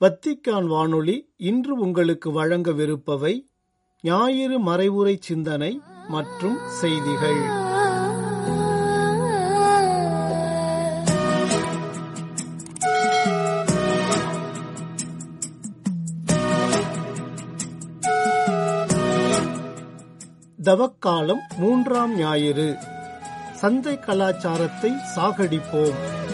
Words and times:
Vatican 0.00 0.66
வானொலி 0.66 1.32
இன்று 1.36 1.74
உங்களுக்கு 1.74 2.44
வழங்கவிருப்பவை 2.44 3.50
ஞாயிறு 4.02 4.60
மறைவுரை 4.60 5.16
சிந்தனை 5.20 5.80
மற்றும் 6.08 6.58
செய்திகள். 6.68 7.40
தவக்காலம் 20.62 21.42
மூன்றாம் 21.58 22.16
ஞாயிறு. 22.16 22.76
சந்தை 23.52 23.98
கலாச்சாரத்தை 23.98 24.92
சாகடிப்போம். 25.16 26.28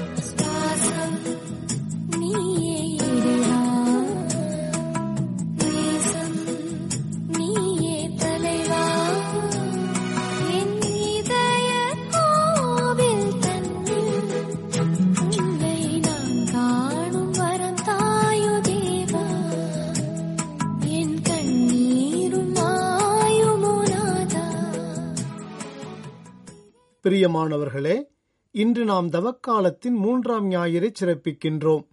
பிரியமானவர்களே 27.07 28.03
இன்று 28.51 28.85
நாம் 28.85 29.09
தவக்காலத்தின் 29.11 29.97
மூன்றாம் 29.97 30.51
ஞாயிறை 30.51 30.89
சிறப்பிக்கின்றோம். 31.01 31.85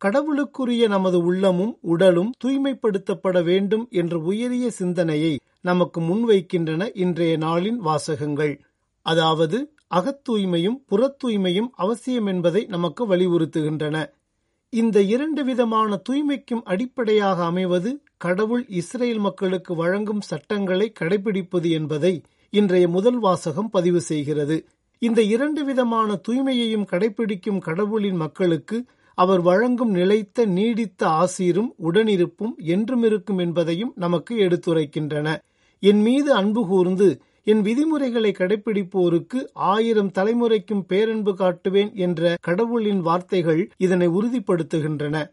கடவுளுக்குரிய 0.00 0.88
நமது 0.88 1.18
உள்ளமும் 1.24 1.78
உடலும் 1.80 2.30
தூய்மைப்படுத்தப்பட 2.44 3.42
வேண்டும் 3.44 3.88
என்ற 3.90 4.18
உயரிய 4.18 4.70
சிந்தனையை 4.70 5.40
நமக்கு 5.60 6.00
முன்வைக்கின்றன 6.00 6.88
இன்றைய 6.94 7.38
நாளின் 7.38 7.76
வாசகங்கள். 7.76 8.60
அதாவது 9.02 9.74
அகத்தூய்மையும் 9.94 10.78
புறத்தூய்மையும் 10.90 11.68
அவசியம் 11.72 12.26
என்பதை 12.26 12.64
நமக்கு 12.64 13.08
வலியுறுத்துகின்றன. 13.08 14.06
இந்த 14.70 15.02
இரண்டு 15.02 15.44
விதமான 15.44 16.02
தூய்மைக்கும் 16.08 16.62
அடிப்படையாக 16.64 17.44
அமைவது 17.44 18.02
கடவுள் 18.16 18.64
இஸ்ரேல் 18.68 19.18
மக்களுக்கு 19.18 19.74
வழங்கும் 19.74 20.20
சட்டங்களை 20.20 20.92
கடைபிடிப்பது 21.00 21.70
என்பதை 21.70 22.22
இன்றைய 22.50 22.88
முதல் 22.88 23.18
வாசகம் 23.18 23.70
பதிவு 23.70 24.00
செய்கிறது. 24.00 24.64
இந்த 24.98 25.22
இரண்டு 25.22 25.64
விதமான 25.64 26.20
தூய்மையையும் 26.28 26.86
கடைபிடிக்கும் 26.90 27.58
கடவுளின் 27.58 28.16
மக்களுக்கு 28.16 28.84
அவர் 29.14 29.40
வழங்கும் 29.40 29.90
நிலைத்த 29.90 30.44
நீடித்த 30.44 31.06
ஆசீரும் 31.06 31.68
உடனிருப்பும் 31.82 32.54
என்றும் 32.56 33.02
இருக்கும் 33.02 33.38
என்பதையும் 33.38 33.92
நமக்கு 33.96 34.36
எடுத்துரைக்கின்றன. 34.36 35.36
என் 35.80 36.00
மீது 36.00 36.32
அன்பு 36.32 36.66
கூர்ந்து 36.66 37.20
என் 37.44 37.62
விதிமுறைகளை 37.62 38.34
கடைபிடிப்போருக்கு 38.38 39.48
ஆயிரம் 39.52 40.10
தலைமுறைக்கும் 40.10 40.84
பேரன்பு 40.86 41.32
காட்டுவேன் 41.32 41.94
என்ற 41.94 42.36
கடவுளின் 42.40 43.00
வார்த்தைகள் 43.00 43.70
இதனை 43.76 44.08
உறுதிப்படுத்துகின்றன. 44.08 45.32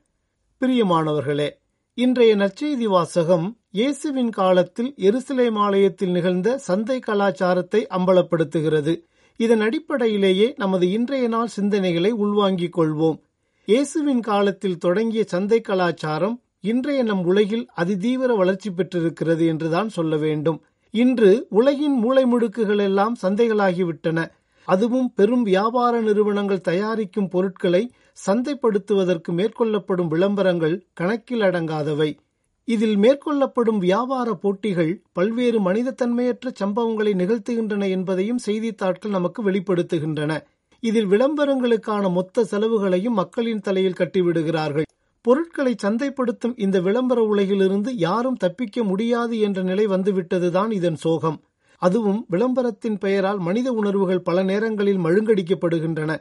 பிரியமானவர்களே 0.61 1.49
இன்றைய 1.97 2.35
நற்செய்தி 2.35 2.85
வாசகம் 2.85 3.43
இயேசுவின் 3.71 4.29
காலத்தில் 4.29 4.95
எருசலேம் 4.97 5.57
ஆலயத்தில் 5.57 6.11
நிகழ்ந்த 6.11 6.55
சந்தை 6.57 6.99
கலாச்சாரத்தை 6.99 7.81
அம்பலப்படுத்துகிறது. 7.97 8.93
இதன் 9.39 9.59
அடிப்படையிலேயே 9.59 10.53
நமது 10.57 10.91
இன்றைய 10.91 11.27
நாள் 11.27 11.51
சிந்தனைகளை 11.57 12.11
உள்வாங்கிக் 12.23 12.75
கொள்வோம். 12.77 13.19
இயேசுவின் 13.67 14.19
காலத்தில் 14.19 14.77
தொடங்கிய 14.77 15.23
சந்தை 15.23 15.61
கலாச்சாரம் 15.61 16.35
இன்றைய 16.61 17.03
நம் 17.03 17.23
உலகில் 17.23 17.65
அதிதீவிர 17.77 18.35
வளர்ச்சி 18.35 18.71
பெற்றிருக்கிறது 18.71 19.45
என்றுதான் 19.45 19.89
சொல்ல 19.89 20.15
வேண்டும். 20.17 20.59
இன்று 20.93 21.47
உலகின் 21.49 21.97
மூளை 21.97 22.25
முடுக்குகள் 22.25 22.81
எல்லாம் 22.81 23.15
சந்தைகளாகிவிட்டன. 23.21 24.25
அதுவும் 24.67 25.13
பெரும் 25.13 25.43
வியாபார 25.43 25.93
நிறுவனங்கள் 26.01 26.67
தயாரிக்கும் 26.71 27.27
பொருட்களை 27.27 27.83
சந்தைப்படுத்துவதற்கு 28.17 29.31
மேற்கொள்ளப்படும் 29.31 30.07
விளம்பரங்கள் 30.07 30.85
கணக்கில் 30.93 31.39
அடங்காதவை. 31.39 32.17
இதில் 32.67 32.97
மேற்கொள்ளப்படும் 32.97 33.77
வியாபார 33.77 34.33
போட்டிகள் 34.33 35.01
பல்வேறு 35.11 35.59
மனிதத்தன்மையற்ற 35.59 36.51
சம்பவங்களை 36.59 37.13
நிகழ்த்துகின்றன 37.13 37.89
என்பதையும் 37.89 38.37
செய்தித்தாட்கள் 38.37 39.11
நமக்கு 39.11 39.51
வெளிப்படுத்துகின்றன. 39.51 40.39
இதில் 40.79 41.05
விளம்பரங்களுக்கான 41.05 42.11
மொத்த 42.11 42.43
செலவுகளையும் 42.43 43.13
மக்களின் 43.13 43.59
தலையில் 43.59 43.99
கட்டிவிடுகிறார்கள். 43.99 44.87
பொருட்களை 45.21 45.75
சந்தைப்படுத்தும் 45.83 46.53
இந்த 46.55 46.79
விளம்பர 46.79 47.21
உலகிலிருந்து 47.21 47.91
யாரும் 47.97 48.35
தப்பிக்க 48.35 48.83
முடியாது 48.83 49.39
என்ற 49.39 49.61
நிலை 49.61 49.87
வந்துவிட்டதுதான் 49.87 50.71
இதன் 50.71 50.95
சோகம். 50.95 51.41
அதுவும் 51.81 52.25
விளம்பரத்தின் 52.27 52.97
பெயரால் 52.97 53.39
மனித 53.39 53.71
உணர்வுகள் 53.71 54.21
பல 54.21 54.43
நேரங்களில் 54.43 54.97
மழுங்கடிக்கப்படுகின்றன. 54.97 56.11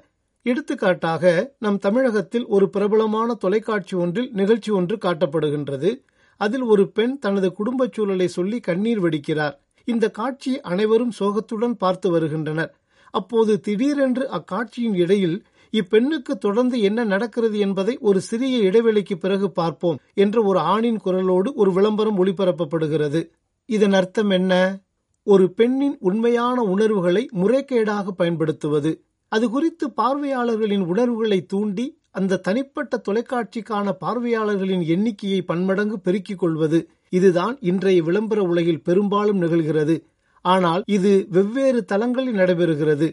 எடுத்துக்காட்டாக 0.43 1.55
நம் 1.59 1.79
தமிழகத்தில் 1.79 2.47
ஒரு 2.47 2.71
பிரபலமான 2.71 3.35
தொலைக்காட்சி 3.35 3.97
ஒன்றில் 3.97 4.31
நிகழ்ச்சி 4.33 4.73
ஒன்று 4.73 4.97
காட்டப்படுகின்றது. 4.97 6.05
அதில் 6.37 6.63
ஒரு 6.63 6.91
பெண் 6.91 7.19
தனது 7.19 7.53
குடும்பச் 7.53 7.93
சூழலை 7.93 8.29
சொல்லி 8.29 8.61
கண்ணீர் 8.61 9.03
வெடிக்கிறார். 9.03 9.55
இந்த 9.85 10.11
காட்சி 10.11 10.61
அனைவரும் 10.61 11.13
சோகத்துடன் 11.21 11.77
பார்த்து 11.77 12.11
வருகின்றனர். 12.11 12.75
அப்போது 13.11 13.61
திடீரென்று 13.61 14.29
அக்காட்சியின் 14.31 14.95
இடையில் 14.95 15.45
இப்பெண்ணுக்கு 15.73 16.33
தொடர்ந்து 16.39 16.81
என்ன 16.81 17.05
நடக்கிறது 17.05 17.59
என்பதை 17.59 17.99
ஒரு 18.01 18.21
சிறிய 18.21 18.71
இடைவெளிக்கு 18.71 19.15
பிறகு 19.15 19.51
பார்ப்போம் 19.51 19.99
என்ற 20.15 20.43
ஒரு 20.43 20.59
ஆணின் 20.59 21.01
குரலோடு 21.05 21.53
ஒரு 21.55 21.73
விளம்பரம் 21.73 22.25
ஒளிபரப்பப்படுகிறது. 22.25 23.31
இதன் 23.67 23.93
அர்த்தம் 23.93 24.31
என்ன? 24.31 24.79
ஒரு 25.23 25.53
பெண்ணின் 25.53 25.97
உண்மையான 26.01 26.63
உணர்வுகளை 26.63 27.29
முறைகேடாக 27.35 28.09
பயன்படுத்துவது. 28.09 29.03
அது 29.33 29.47
குறித்து 29.51 29.87
பார்வையாளர்களின் 29.97 30.85
உணர்வுகளை 30.87 31.39
தூண்டி 31.47 31.87
அந்த 32.11 32.41
தனிப்பட்ட 32.47 33.03
தொலைக்காட்சிக்கான 33.09 33.93
பார்வையாளர்களின் 34.01 34.85
எண்ணிக்கையை 34.87 35.43
பன்மடங்கு 35.43 35.97
பெருக்கிக் 36.01 36.39
கொள்வது 36.39 36.79
இதுதான் 37.09 37.55
இன்றைய 37.61 38.03
விளம்பர 38.03 38.41
உலகில் 38.43 38.83
பெரும்பாலும் 38.83 39.41
நிகழ்கிறது. 39.43 39.97
ஆனால் 40.45 40.83
இது 40.87 41.13
வெவ்வேறு 41.31 41.81
தளங்களில் 41.85 42.35
நடைபெறுகிறது. 42.35 43.09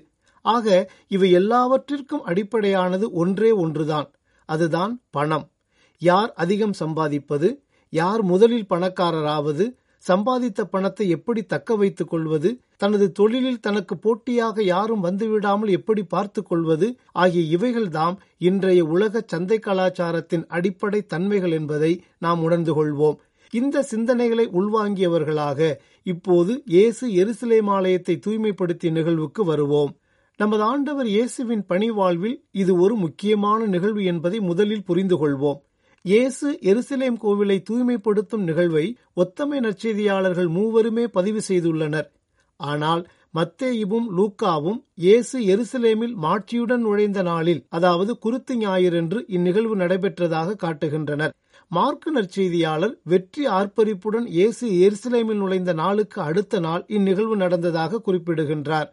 ஆக 0.46 0.68
இவை 1.08 1.30
எல்லாவற்றிற்கும் 1.32 2.24
அடிப்படையானது 2.24 3.08
ஒன்றே 3.22 3.52
ஒன்றுதான். 3.64 4.08
அதுதான் 4.50 4.94
பணம். 5.10 5.46
யார் 6.02 6.32
அதிகம் 6.34 6.78
சம்பாதிப்பது? 6.80 7.50
யார் 7.94 8.22
முதலில் 8.24 8.70
பணக்காரராவது? 8.70 9.66
சம்பாதித்த 10.04 10.62
பணத்தை 10.72 11.06
எப்படி 11.10 11.42
தக்க 11.44 11.76
வைத்துக் 11.76 12.10
கொள்வது? 12.10 12.52
தனது 12.82 13.12
தொழிலில் 13.12 13.60
தனக்கு 13.60 13.98
போட்டியாக 13.98 14.64
யாரும் 14.64 15.04
வந்துவிடாமல் 15.04 15.70
எப்படி 15.70 16.04
பார்த்துக் 16.04 16.46
கொள்வது 16.46 16.88
ஆகிய 17.12 17.58
இவைகள்தாம் 17.58 18.16
இன்றைய 18.38 18.86
உலக 18.86 19.24
சந்தை 19.26 19.60
கலாச்சாரத்தின் 19.60 20.46
அடிப்படை 20.48 21.02
தன்மைகள் 21.06 21.52
என்பதை 21.52 22.04
நாம் 22.18 22.42
உணர்ந்து 22.42 22.74
கொள்வோம். 22.74 23.18
இந்த 23.54 23.86
சிந்தனைகளை 23.92 24.46
உள்வாங்கியவர்களாக 24.60 25.60
இப்போது 26.04 26.62
இயேசு 26.66 27.08
எருசலேமாலயத்தை 27.22 28.16
தூய்மைப்படுத்திய 28.26 28.92
நிகழ்வுக்கு 28.92 29.44
வருவோம். 29.44 29.92
நமது 30.40 30.64
ஆண்டவர் 30.64 31.08
இயேசுவின் 31.08 31.64
பணிவாழ்வில் 31.70 32.38
இது 32.52 32.80
ஒரு 32.80 32.96
முக்கியமான 32.96 33.66
நிகழ்வு 33.66 34.04
என்பதை 34.04 34.40
முதலில் 34.40 34.84
புரிந்து 34.84 35.16
கொள்வோம். 35.16 35.60
இயேசு 36.06 36.48
எருசலேம் 36.62 37.18
கோவிலை 37.24 37.58
தூய்மைப்படுத்தும் 37.70 38.44
நிகழ்வை 38.44 38.86
ஒத்தமை 39.16 39.60
நற்செய்தியாளர்கள் 39.60 40.50
மூவருமே 40.58 41.06
பதிவு 41.18 41.42
செய்துள்ளனர். 41.48 42.08
ஆனால் 42.60 43.02
மத்தேயுவும் 43.34 44.08
லூக்காவும் 44.18 44.80
இயேசு 44.98 45.38
எருசலேமில் 45.54 46.16
மாட்சியுடன் 46.24 46.84
நுழைந்த 46.86 47.22
நாளில் 47.22 47.62
அதாவது 47.70 48.12
குருத்து 48.18 48.54
ஞாயிறன்று 48.56 49.20
இந்நிகழ்வு 49.28 49.76
நடைபெற்றதாக 49.76 50.56
காட்டுகின்றனர். 50.64 51.34
மார்க்கு 51.72 52.10
நற்செய்தியாளர் 52.12 52.96
வெற்றி 53.04 53.44
ஆர்ப்பரிப்புடன் 53.58 54.28
இயேசு 54.38 54.66
எருசலேமில் 54.86 55.40
நுழைந்த 55.44 55.74
நாளுக்கு 55.74 56.20
அடுத்த 56.22 56.60
நாள் 56.60 56.84
இந்நிகழ்வு 56.88 57.36
நடந்ததாக 57.36 58.02
குறிப்பிடுகின்றார். 58.08 58.90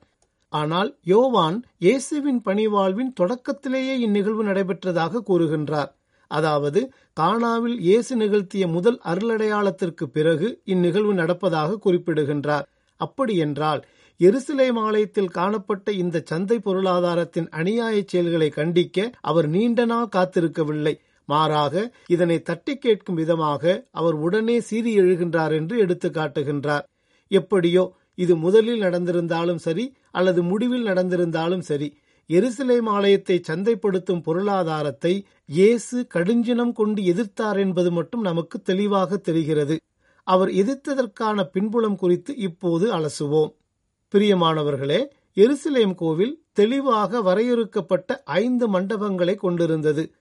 ஆனால் 0.53 0.91
யோவான் 1.05 1.57
இயேசுவின் 1.85 2.41
பணிவாழ்வின் 2.49 3.13
தொடக்கத்திலேயே 3.21 3.95
இந்நிகழ்வு 4.07 4.43
நடைபெற்றதாக 4.51 5.23
கூறுகின்றார். 5.31 5.91
அதாவது 6.31 6.81
கானாவில் 7.21 7.77
இயேசு 7.89 8.13
நிகழ்த்திய 8.17 8.65
முதல் 8.69 8.99
அருளடையாளத்திற்கு 9.05 10.05
பிறகு 10.17 10.49
இந்நிகழ்வு 10.65 11.13
நடப்பதாக 11.15 11.79
குறிப்பிடுகின்றார். 11.85 12.67
அப்படியென்றால் 13.01 13.83
எருசலேம் 14.21 14.79
ஆலயத்தில் 14.85 15.35
காணப்பட்ட 15.39 15.89
இந்த 16.03 16.23
சந்தை 16.31 16.57
பொருளாதாரத்தின் 16.59 17.49
அநியாய 17.61 17.97
செயல்களை 18.07 18.49
கண்டிக்க 18.51 19.09
அவர் 19.21 19.49
நீண்ட 19.49 19.81
நாள் 19.85 20.15
காத்திருக்கவில்லை. 20.17 20.95
மாறாக 21.29 21.75
இதனை 22.07 22.39
தட்டி 22.43 22.75
கேட்கும் 22.77 23.19
விதமாக 23.21 23.63
அவர் 23.91 24.17
உடனே 24.27 24.57
சீறி 24.61 24.93
எழுகின்றார் 25.01 25.55
என்று 25.59 25.77
எடுத்து 25.85 26.09
காட்டுகின்றார். 26.11 26.85
எப்படியோ 27.31 27.85
இது 28.15 28.35
முதலில் 28.37 28.85
நடந்திருந்தாலும் 28.87 29.63
சரி 29.67 29.85
அல்லது 30.11 30.41
முடிவில் 30.43 30.89
நடந்திருந்தாலும் 30.91 31.65
சரி 31.71 31.89
எருசலேம் 32.31 32.89
ஆலயத்தை 32.89 33.37
சந்தைப்படுத்தும் 33.49 34.23
பொருளாதாரத்தை 34.27 35.13
இயேசு 35.57 35.97
கடுஞ்சினம் 36.15 36.73
கொண்டு 36.73 37.01
எதிர்த்தார் 37.13 37.59
என்பது 37.65 37.91
மட்டும் 37.99 38.23
நமக்கு 38.23 38.57
தெளிவாக 38.61 39.19
தெரிகிறது. 39.29 39.77
அவர் 40.27 40.49
எதிர்த்ததற்கான 40.49 41.43
பின்புலம் 41.45 41.97
குறித்து 41.97 42.37
இப்போது 42.37 42.93
அலசுவோம். 42.93 43.55
பிரியமானவர்களே 44.15 45.07
எருசலேம் 45.35 45.95
கோவில் 45.95 46.43
தெளிவாக 46.53 47.23
வரையறுக்கப்பட்ட 47.23 48.23
ஐந்து 48.25 48.69
மண்டபங்களை 48.69 49.35
கொண்டிருந்தது. 49.35 50.13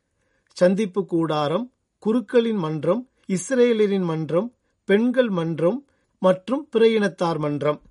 சந்திப்பு 0.51 1.05
கூடாரம் 1.05 1.71
குருக்களின் 1.99 2.57
மன்றம் 2.57 3.09
இஸ்ரேலரின் 3.27 4.03
மன்றம் 4.03 4.53
பெண்கள் 4.85 5.29
மன்றம் 5.29 5.85
மற்றும் 6.19 6.67
பிற 6.71 6.87
இனத்தார் 6.87 7.37
மன்றம். 7.37 7.81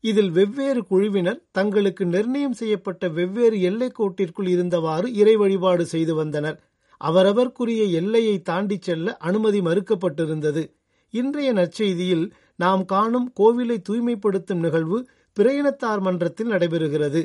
இதில் 0.00 0.30
வெவ்வேறு 0.30 0.86
குழுவினர் 0.86 1.42
தங்களுக்கு 1.52 2.06
நிர்ணயம் 2.06 2.52
செய்யப்பட்ட 2.52 3.08
வெவ்வேறு 3.08 3.60
எல்லைக் 3.60 4.02
கோட்டிற்குள் 4.02 4.48
இருந்தவாறு 4.48 5.06
இறை 5.14 5.36
வழிபாடு 5.36 5.86
செய்து 5.86 6.14
வந்தனர். 6.14 6.62
அவரவர்க்குரிய 7.04 7.90
எல்லையை 7.90 8.42
தாண்டிச் 8.42 8.82
செல்ல 8.82 9.16
அனுமதி 9.16 9.60
மறுக்கப்பட்டிருந்தது. 9.60 10.62
இன்றைய 11.20 11.50
நற்செய்தியில் 11.52 12.24
நாம் 12.62 12.82
காணும் 12.84 13.28
கோவிலை 13.40 13.76
தூய்மைப்படுத்தும் 13.88 14.62
நிகழ்வு 14.64 14.98
பிரயணத்தார் 15.36 16.00
மன்றத்தில் 16.00 16.50
நடைபெறுகிறது. 16.50 17.20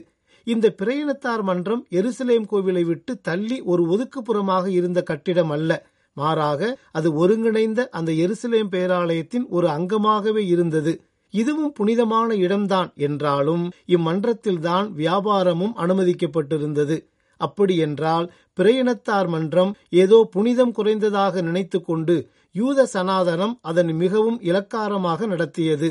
இந்த 0.48 0.68
பிரயணத்தார் 0.82 1.44
மன்றம் 1.44 1.84
எருசலேம் 1.92 2.46
கோவிலை 2.52 2.84
விட்டு 2.84 3.14
தள்ளி 3.22 3.58
ஒரு 3.72 3.84
ஒதுக்குப்புறமாக 3.94 4.66
இருந்த 4.80 5.00
கட்டிடம் 5.02 5.50
அல்ல. 5.50 5.72
மாறாக 6.18 6.62
அது 6.92 7.10
ஒருங்கிணைந்த 7.14 7.82
அந்த 7.90 8.12
எருசலேம் 8.26 8.72
பேராலயத்தின் 8.72 9.46
ஒரு 9.50 9.68
அங்கமாகவே 9.68 10.44
இருந்தது. 10.48 10.94
இதுவும் 11.34 11.74
புனிதமான 11.74 12.30
இடம்தான் 12.46 12.90
என்றாலும் 13.08 13.64
இம்மன்றத்தில்தான் 13.88 14.88
வியாபாரமும் 14.98 15.78
அனுமதிக்கப்பட்டிருந்தது. 15.84 16.98
அப்படியென்றால் 17.42 18.26
பிரயணத்தார் 18.60 19.28
மன்றம் 19.28 19.72
ஏதோ 20.02 20.18
புனிதம் 20.32 20.74
குறைந்ததாக 20.78 21.42
நினைத்துக்கொண்டு 21.42 22.16
யூத 22.56 22.86
சனாதனம் 22.94 23.54
அதன் 23.70 23.92
மிகவும் 24.04 24.40
இலக்காரமாக 24.50 25.28
நடத்தியது. 25.34 25.90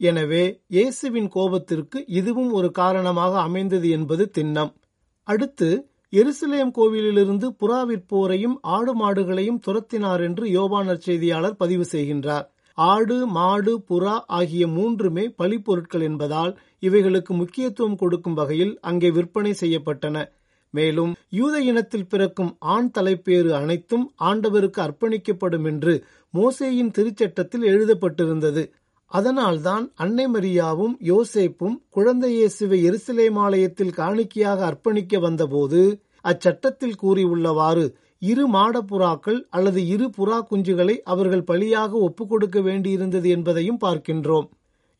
எனவே 0.00 0.44
இயேசுவின் 0.74 1.30
கோபத்திற்கு 1.34 1.98
இதுவும் 2.18 2.52
ஒரு 2.58 2.68
காரணமாக 2.80 3.32
அமைந்தது 3.48 3.88
என்பது 3.96 4.24
திண்ணம். 4.36 4.70
அடுத்து 5.28 5.68
எருசலேம் 6.12 6.72
கோவிலிலிருந்து 6.76 7.48
புறாவிற்போரையும் 7.60 8.56
ஆடு 8.76 8.92
மாடுகளையும் 9.00 9.60
துரத்தினார் 9.66 10.22
என்று 10.28 10.44
யோபானர் 10.56 11.04
செய்தியாளர் 11.08 11.60
பதிவு 11.62 11.84
செய்கின்றார். 11.92 12.46
ஆடு 12.78 13.16
மாடு 13.36 13.72
புறா 13.88 14.16
ஆகிய 14.38 14.64
மூன்றுமே 14.76 15.24
பழிப்பொருட்கள் 15.40 16.04
என்பதால் 16.08 16.52
இவைகளுக்கு 16.88 17.32
முக்கியத்துவம் 17.34 17.98
கொடுக்கும் 18.02 18.38
வகையில் 18.40 18.74
அங்கே 18.90 19.08
விற்பனை 19.16 19.52
செய்யப்பட்டன. 19.62 20.16
மேலும் 20.70 21.16
யூத 21.28 21.60
இனத்தில் 21.60 22.06
பிறக்கும் 22.06 22.56
ஆண் 22.58 22.90
தலைப்பேறு 22.90 23.54
அனைத்தும் 23.54 24.12
ஆண்டவருக்கு 24.20 24.80
அர்ப்பணிக்கப்படும் 24.80 25.64
என்று 25.64 26.04
மோசேயின் 26.34 26.90
திருச்சட்டத்தில் 26.90 27.64
எழுதப்பட்டிருந்தது. 27.64 28.70
அதனால்தான் 29.06 29.92
அன்னை 29.94 30.26
மரியாவும் 30.26 30.94
யோசேப்பும் 31.04 31.76
குழந்தை 31.88 32.32
இயேசுவை 32.32 32.90
எருசலேம் 32.90 33.90
காணிக்கையாக 33.90 34.64
அர்ப்பணிக்க 34.64 35.18
வந்தபோது 35.18 36.02
அச்சட்டத்தில் 36.20 36.96
கூறியுள்ளவாறு 37.02 37.94
இரு 38.18 38.48
மாடப்புறாக்கள் 38.52 39.46
அல்லது 39.48 39.86
இரு 39.86 40.10
புறா 40.18 40.38
குஞ்சுகளை 40.50 41.00
அவர்கள் 41.02 41.42
பலியாக 41.42 41.90
ஒப்புக் 41.90 42.28
கொடுக்க 42.28 42.60
வேண்டியிருந்தது 42.60 43.24
என்பதையும் 43.24 43.78
பார்க்கின்றோம். 43.80 44.48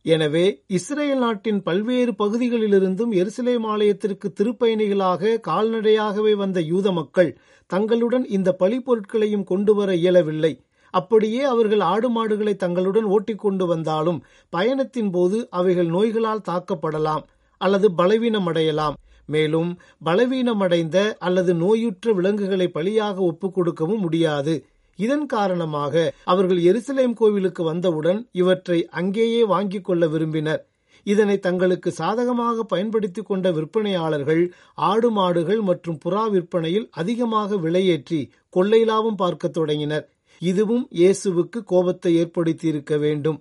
எனவே 0.04 0.44
இஸ்ரேல் 0.66 1.18
நாட்டின் 1.18 1.58
பல்வேறு 1.62 2.12
பகுதிகளிலிருந்தும் 2.12 3.12
எருசலேம் 3.12 3.66
ஆலயத்திற்கு 3.66 4.28
திருப்பயணிகளாக 4.38 5.32
கால்நடையாகவே 5.48 6.32
வந்த 6.36 6.60
யூத 6.62 6.92
மக்கள் 6.92 7.30
தங்களுடன் 7.70 8.24
இந்த 8.28 8.50
பழிப்பொருட்களையும் 8.60 9.44
கொண்டு 9.44 9.74
வர 9.74 9.90
இயலவில்லை. 9.94 10.52
அப்படியே 10.94 11.42
அவர்கள் 11.42 11.82
ஆடு 11.90 12.08
மாடுகளை 12.10 12.54
தங்களுடன் 12.54 13.04
ஓட்டிக்கொண்டு 13.04 13.66
வந்தாலும் 13.66 14.22
பயணத்தின் 14.52 15.10
போது 15.10 15.48
அவைகள் 15.50 15.90
நோய்களால் 15.96 16.46
தாக்கப்படலாம் 16.48 17.24
அல்லது 17.60 17.88
பலவீனமடையலாம். 17.98 18.96
மேலும் 19.28 19.70
பலவீனமடைந்த 20.04 20.98
அல்லது 21.18 21.52
நோயுற்ற 21.54 22.12
விலங்குகளை 22.12 22.66
பலியாக 22.74 23.16
ஒப்புக் 23.30 23.54
கொடுக்கவும் 23.54 24.00
முடியாது. 24.00 24.54
இதன் 25.00 25.26
காரணமாக 25.26 25.94
அவர்கள் 26.24 26.60
எருசலேம் 26.62 27.14
கோவிலுக்கு 27.14 27.62
வந்தவுடன் 27.64 28.20
இவற்றை 28.32 28.78
அங்கேயே 28.90 29.42
வாங்கிக் 29.44 29.84
கொள்ள 29.84 30.06
விரும்பினர். 30.06 30.62
இதனை 31.06 31.36
தங்களுக்கு 31.38 31.90
சாதகமாக 31.90 32.64
பயன்படுத்திக் 32.64 33.28
கொண்ட 33.28 33.46
விற்பனையாளர்கள் 33.50 34.42
ஆடு 34.88 35.08
மாடுகள் 35.10 35.60
மற்றும் 35.60 36.00
புறா 36.04 36.24
விற்பனையில் 36.30 36.88
அதிகமாக 36.92 37.56
விலையேற்றி 37.56 38.20
கொள்ளை 38.48 38.80
லாபம் 38.84 39.16
பார்க்க 39.16 39.48
தொடங்கினர். 39.48 40.04
இதுவும் 40.42 40.84
இயேசுவுக்கு 40.98 41.58
கோபத்தை 41.64 42.12
ஏற்படுத்தியிருக்க 42.22 42.94
வேண்டும். 42.98 43.38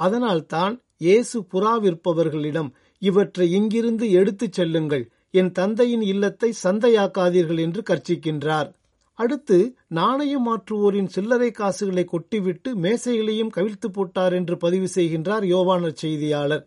அதனால்தான் 0.00 0.74
இயேசு 0.98 1.38
புறா 1.52 1.74
விற்பவர்களிடம் 1.84 2.70
இவற்றை 3.02 3.46
இங்கிருந்து 3.52 4.06
எடுத்துச் 4.10 4.52
செல்லுங்கள் 4.52 5.04
என் 5.34 5.52
தந்தையின் 5.52 6.04
இல்லத்தை 6.04 6.50
சந்தையாக்காதீர்கள் 6.64 7.60
என்று 7.60 7.82
கர்ச்சிக்கின்றார் 7.90 8.68
அடுத்து 9.18 9.56
நாணயம் 9.88 10.46
மாற்றுவோரின் 10.48 11.06
சில்லறை 11.06 11.50
காசுகளை 11.50 12.04
கொட்டிவிட்டு 12.12 12.70
மேசைகளையும் 12.84 13.54
கவிழ்த்து 13.56 13.88
போட்டார் 13.92 14.32
என்று 14.32 14.56
பதிவு 14.56 14.88
செய்கின்றார் 14.94 15.44
யோவானர் 15.44 16.00
செய்தியாளர். 16.02 16.64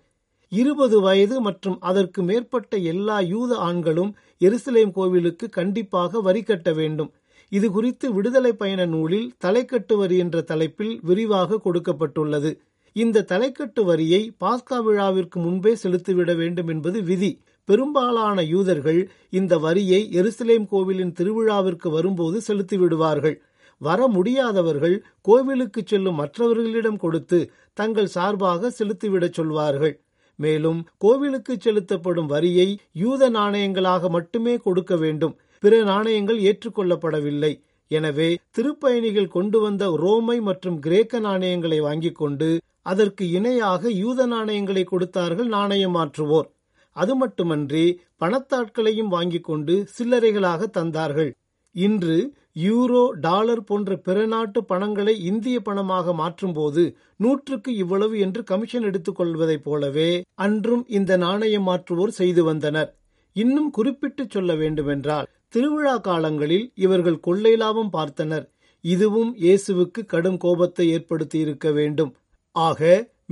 இருபது 0.51 0.97
வயது 1.01 1.41
மற்றும் 1.41 1.77
அதற்கு 1.79 2.23
மேற்பட்ட 2.23 2.77
எல்லா 2.77 3.19
யூத 3.19 3.55
ஆண்களும் 3.57 4.11
எருசலேம் 4.39 4.91
கோவிலுக்கு 4.91 5.49
கண்டிப்பாக 5.49 6.21
வரி 6.21 6.43
கட்ட 6.43 6.73
வேண்டும். 6.73 7.11
இது 7.51 7.71
குறித்து 7.71 8.13
விடுதலை 8.13 8.53
பயண 8.53 8.85
நூலில் 8.85 9.27
தலைக்கட்டு 9.45 9.95
வரி 9.97 10.17
என்ற 10.17 10.41
தலைப்பில் 10.41 10.99
விரிவாக 11.01 11.59
கொடுக்கப்பட்டுள்ளது. 11.65 12.51
இந்த 12.95 13.25
தலைக்கட்டு 13.31 13.81
வரியை 13.83 14.21
பாஸ்கா 14.43 14.77
விழாவிற்கு 14.83 15.39
முன்பே 15.39 15.73
செலுத்திவிட 15.83 16.35
வேண்டும் 16.35 16.67
என்பது 16.67 17.01
விதி. 17.01 17.31
பெரும்பாலான 17.69 18.41
யூதர்கள் 18.43 19.01
இந்த 19.29 19.57
வரியை 19.57 19.99
எருசலேம் 20.19 20.65
கோவிலின் 20.73 21.13
திருவிழாவிற்கு 21.19 21.89
வரும்போது 21.89 22.41
செலுத்திவிடுவார்கள் 22.47 23.37
வர 23.81 24.07
முடியாதவர்கள் 24.07 24.97
கோவிலுக்கு 25.21 25.81
செல்லும் 25.85 26.19
மற்றவர்களிடம் 26.21 26.97
கொடுத்து 26.97 27.39
தங்கள் 27.73 28.07
சார்பாக 28.07 28.71
செலுத்திவிடச் 28.79 29.33
சொல்வார்கள். 29.33 29.95
மேலும் 30.39 30.79
கோவிலுக்கு 30.97 31.53
செலுத்தப்படும் 31.59 32.25
வரியை 32.25 32.79
யூத 32.91 33.29
நாணயங்களாக 33.29 34.09
மட்டுமே 34.09 34.57
கொடுக்க 34.57 34.95
வேண்டும். 34.95 35.35
பிற 35.59 35.83
நாணயங்கள் 35.83 36.39
ஏற்றுக்கொள்ளப்படவில்லை. 36.49 37.53
எனவே 37.91 38.29
திருப்பயணிகள் 38.57 39.27
கொண்டு 39.27 39.57
வந்த 39.59 39.85
ரோமை 40.03 40.37
மற்றும் 40.41 40.79
கிரேக்க 40.79 41.19
நாணயங்களை 41.19 41.79
வாங்கிக் 41.79 42.15
கொண்டு 42.15 42.49
அதற்கு 42.91 43.23
இணையாக 43.29 43.89
யூத 44.03 44.25
நாணயங்களை 44.25 44.83
கொடுத்தார்கள் 44.83 45.47
நாணயம் 45.47 45.95
மாற்றுவோர். 45.95 46.47
அது 46.95 47.13
மட்டுமன்றி 47.15 47.85
பணத்தாட்களையும் 48.23 49.13
வாங்கிக் 49.15 49.47
கொண்டு 49.49 49.75
சில்லறைகளாக 49.95 50.67
தந்தார்கள். 50.77 51.31
இன்று 51.75 52.17
யூரோ 52.65 53.01
டாலர் 53.25 53.63
போன்ற 53.63 53.95
பிற 53.97 54.17
நாட்டு 54.25 54.59
பணங்களை 54.63 55.13
இந்திய 55.29 55.57
பணமாக 55.65 56.13
மாற்றும்போது 56.19 56.83
நூற்றுக்கு 57.23 57.71
இவ்வளவு 57.75 58.15
என்று 58.19 58.41
கமிஷன் 58.43 58.85
எடுத்துக் 58.89 59.15
கொள்வதைப் 59.15 59.63
போலவே 59.63 60.11
அன்றும் 60.45 60.83
இந்த 60.87 61.17
நாணயம் 61.17 61.67
மாற்றுவோர் 61.69 62.13
செய்து 62.19 62.43
வந்தனர். 62.43 62.91
இன்னும் 63.35 63.69
குறிப்பிட்டு 63.69 64.25
சொல்ல 64.29 64.51
வேண்டுமென்றால் 64.55 65.29
திருவிழா 65.49 65.95
காலங்களில் 66.07 66.67
இவர்கள் 66.75 67.19
கொள்ளை 67.19 67.53
லாபம் 67.55 67.91
பார்த்தனர். 67.97 68.45
இதுவும் 68.83 69.31
இயேசுவுக்கு 69.43 70.01
கடும் 70.05 70.37
கோபத்தை 70.37 70.85
ஏற்படுத்தி 70.95 71.37
இருக்க 71.39 71.67
வேண்டும். 71.71 72.13
ஆக 72.55 72.81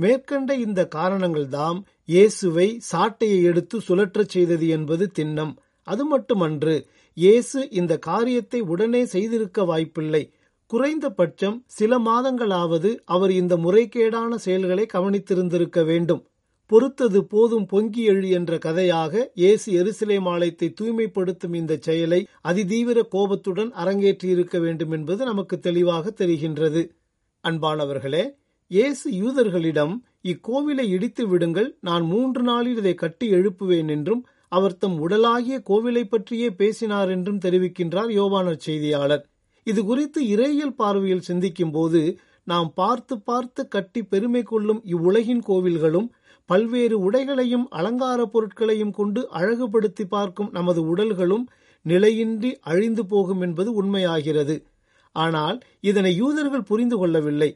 மேற்கண்ட 0.02 0.52
இந்த 0.66 0.80
காரணங்கள்தாம் 0.94 1.80
இயேசுவை 2.08 2.66
சாட்டையை 2.90 3.38
எடுத்து 3.50 3.76
சுழற்றச் 3.88 4.32
செய்தது 4.34 4.66
என்பது 4.68 5.04
திண்ணம். 5.18 5.52
அது 5.86 6.04
மட்டுமன்று 6.04 6.74
இயேசு 7.16 7.58
இந்த 7.70 7.92
காரியத்தை 8.08 8.60
உடனே 8.72 9.02
செய்திருக்க 9.04 9.64
வாய்ப்பில்லை. 9.64 10.22
குறைந்தபட்சம் 10.70 11.56
சில 11.78 11.98
மாதங்களாவது 11.98 12.90
அவர் 13.14 13.30
இந்த 13.30 13.54
முறைகேடான 13.56 14.34
செயல்களை 14.46 14.84
கவனித்திருந்திருக்க 14.94 15.80
வேண்டும். 15.84 16.22
பொறுத்தது 16.70 17.20
போதும் 17.24 17.66
பொங்கி 17.66 18.02
எழு 18.04 18.28
என்ற 18.28 18.52
கதையாக 18.58 19.12
இயேசு 19.34 19.68
எருசலேம் 19.80 20.28
ஆலயத்தை 20.34 20.68
தூய்மைப்படுத்தும் 20.78 21.54
இந்த 21.54 21.74
செயலை 21.80 22.20
அதிதீவிர 22.42 22.98
கோபத்துடன் 23.14 23.70
அரங்கேற்றியிருக்க 23.82 24.58
வேண்டும் 24.60 24.92
என்பது 24.92 25.20
நமக்கு 25.24 25.58
தெளிவாக 25.58 26.12
தெரிகின்றது. 26.20 26.82
அன்பானவர்களே 27.44 28.24
இயேசு 28.70 29.06
யூதர்களிடம் 29.22 29.94
இக்கோவிலை 30.24 30.84
இடித்து 30.88 31.24
விடுங்கள் 31.28 31.68
நான் 31.80 32.04
மூன்று 32.04 32.42
நாளில் 32.42 32.78
இதை 32.82 32.94
கட்டி 32.94 33.26
எழுப்புவேன் 33.32 33.88
என்றும் 33.88 34.22
அவர் 34.48 34.78
தம் 34.78 34.96
உடலாகிய 35.06 35.56
கோவிலை 35.70 36.04
பற்றியே 36.04 36.48
பேசினார் 36.50 37.10
என்றும் 37.10 37.40
தெரிவிக்கின்றார் 37.44 38.10
யோவானர் 38.18 38.62
செய்தியாளர். 38.66 39.22
இது 39.66 39.80
குறித்து 39.84 40.20
இறையியல் 40.24 40.76
பார்வையில் 40.76 41.26
சிந்திக்கும் 41.28 41.70
போது 41.70 42.00
நாம் 42.44 42.70
பார்த்து 42.74 43.14
பார்த்து 43.20 43.62
கட்டி 43.68 44.00
பெருமை 44.02 44.42
கொள்ளும் 44.42 44.80
இவ்வுலகின் 44.84 45.42
கோவில்களும் 45.46 46.08
பல்வேறு 46.50 46.96
உடைகளையும் 47.06 47.66
அலங்கார 47.70 48.20
பொருட்களையும் 48.26 48.90
கொண்டு 48.90 49.20
அழகுபடுத்தி 49.32 50.04
பார்க்கும் 50.08 50.50
நமது 50.52 50.80
உடல்களும் 50.92 51.44
நிலையின்றி 51.86 52.50
அழிந்து 52.62 53.02
போகும் 53.06 53.40
என்பது 53.40 53.70
உண்மையாகிறது. 53.82 54.56
ஆனால் 55.16 55.58
இதனை 55.80 56.12
யூதர்கள் 56.16 56.68
புரிந்து 56.70 56.96
கொள்ளவில்லை. 56.98 57.50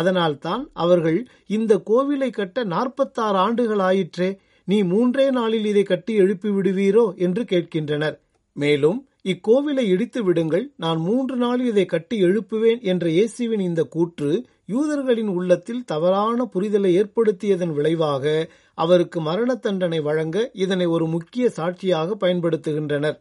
அதனால்தான் 0.00 0.62
அவர்கள் 0.84 1.18
இந்த 1.56 1.72
கோவிலை 1.90 2.30
கட்ட 2.30 2.64
நாற்பத்தாறு 2.64 3.38
ஆண்டுகள் 3.38 3.82
ஆயிற்றே 3.88 4.30
நீ 4.68 4.76
மூன்றே 4.82 5.26
நாளில் 5.30 5.66
இதை 5.70 5.82
கட்டி 5.82 6.12
எழுப்பி 6.14 6.50
விடுவீரோ 6.50 7.06
என்று 7.16 7.42
கேட்கின்றனர். 7.44 8.16
மேலும் 8.56 8.98
இக்கோவிலை 9.24 9.84
இடித்து 9.92 10.20
விடுங்கள் 10.24 10.64
நான் 10.76 11.00
மூன்று 11.00 11.36
நாளில் 11.36 11.68
இதை 11.72 11.84
கட்டி 11.84 12.16
எழுப்புவேன் 12.24 12.80
என்ற 12.82 13.04
இயேசுவின் 13.08 13.60
இந்த 13.60 13.82
கூற்று 13.94 14.30
யூதர்களின் 14.66 15.30
உள்ளத்தில் 15.36 15.84
தவறான 15.84 16.46
புரிதலை 16.54 16.90
ஏற்படுத்தியதன் 17.00 17.72
விளைவாக 17.78 18.24
அவருக்கு 18.78 19.18
மரண 19.20 19.50
தண்டனை 19.56 20.00
வழங்க 20.00 20.36
இதனை 20.64 20.86
ஒரு 20.86 21.06
முக்கிய 21.06 21.44
சாட்சியாக 21.50 22.16
பயன்படுத்துகின்றனர். 22.20 23.16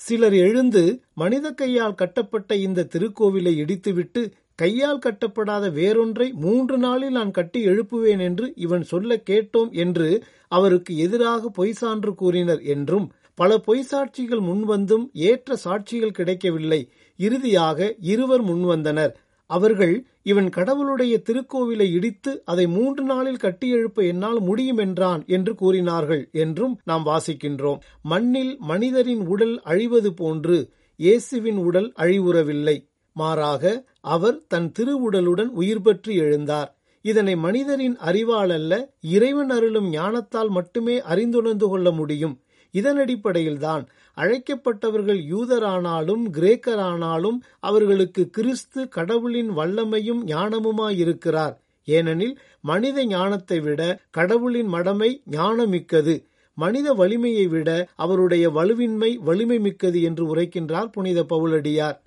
சிலர் 0.00 0.36
எழுந்து 0.46 0.82
மனித 1.14 1.46
கையால் 1.52 1.98
கட்டப்பட்ட 2.00 2.56
இந்த 2.66 2.88
திருக்கோவிலை 2.94 3.52
இடித்துவிட்டு 3.62 4.22
கையால் 4.58 5.02
கட்டப்படாத 5.06 5.64
வேறொன்றை 5.70 6.26
மூன்று 6.34 6.76
நாளில் 6.78 7.10
நான் 7.10 7.30
கட்டி 7.30 7.60
எழுப்புவேன் 7.66 8.20
என்று 8.20 8.46
இவன் 8.56 8.84
சொல்ல 8.84 9.16
கேட்டோம் 9.30 9.70
என்று 9.74 10.08
அவருக்கு 10.48 10.92
எதிராக 10.96 11.48
பொய் 11.48 11.72
சான்று 11.72 12.12
கூறினர் 12.14 12.62
என்றும் 12.66 13.06
பல 13.38 13.50
பொய் 13.58 13.86
சாட்சிகள் 13.90 14.42
முன்வந்தும் 14.42 15.04
ஏற்ற 15.22 15.56
சாட்சிகள் 15.64 16.16
கிடைக்கவில்லை. 16.16 16.80
இறுதியாக 17.18 17.78
இருவர் 18.04 18.44
முன்வந்தனர். 18.44 19.12
அவர்கள் 19.50 19.94
இவன் 20.22 20.48
கடவுளுடைய 20.48 21.14
திருக்கோவிலை 21.26 21.88
இடித்து 21.90 22.32
அதை 22.44 22.66
மூன்று 22.66 23.02
நாளில் 23.04 23.36
கட்டி 23.36 23.68
எழுப்ப 23.70 24.02
என்னால் 24.02 24.40
முடியும் 24.40 24.78
என்றான் 24.78 25.22
என்று 25.26 25.52
கூறினார்கள் 25.54 26.22
என்றும் 26.36 26.74
நாம் 26.84 27.04
வாசிக்கின்றோம். 27.06 27.80
மண்ணில் 28.04 28.54
மனிதரின் 28.62 29.24
உடல் 29.26 29.56
அழிவது 29.62 30.12
போன்று 30.14 30.58
இயேசுவின் 31.00 31.60
உடல் 31.64 31.90
அழிவுறவில்லை. 31.96 32.76
மாறாக 33.16 33.64
அவர் 34.04 34.38
தன் 34.46 34.72
திருவுடலுடன் 34.78 35.50
உயிர் 35.52 35.82
பெற்று 35.82 36.12
எழுந்தார். 36.14 36.70
இதனை 37.04 37.34
மனிதரின் 37.36 37.96
அறிவால் 37.98 38.50
அல்ல 38.50 38.72
இறைவன் 39.00 39.50
அருளும் 39.50 39.88
ஞானத்தால் 39.92 40.48
மட்டுமே 40.48 40.96
அறிந்துணர்ந்து 41.12 41.66
கொள்ள 41.68 41.90
முடியும். 41.90 42.34
இதனடிப்படையில்தான் 42.74 43.82
அழைக்கப்பட்டவர்கள் 44.16 45.20
யூதரானாலும் 45.32 46.24
கிரேக்கரானாலும் 46.36 47.38
அவர்களுக்கு 47.60 48.22
கிறிஸ்து 48.30 48.88
கடவுளின் 48.88 49.50
வல்லமையும் 49.50 50.22
ஞானமுமாயிருக்கிறார். 50.26 51.54
ஏனெனில் 51.88 52.36
மனித 52.60 53.04
ஞானத்தை 53.06 53.60
விட 53.60 53.80
கடவுளின் 54.10 54.66
மடமை 54.66 55.10
ஞானமிக்கது. 55.30 56.14
மனித 56.58 56.88
வலிமையை 56.92 57.46
விட 57.46 57.70
அவருடைய 57.96 58.44
வலுவின்மை 58.50 59.10
வலிமை 59.18 59.58
மிக்கது 59.58 60.00
என்று 60.02 60.24
உரைக்கின்றார் 60.34 60.90
புனித 60.92 61.22
பவுலடியார். 61.28 61.98